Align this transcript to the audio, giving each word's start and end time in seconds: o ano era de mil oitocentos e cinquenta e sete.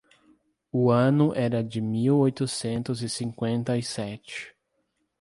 o 0.71 0.89
ano 0.89 1.31
era 1.35 1.63
de 1.63 1.79
mil 1.79 2.17
oitocentos 2.21 3.03
e 3.03 3.07
cinquenta 3.07 3.77
e 3.77 3.83
sete. 3.83 4.55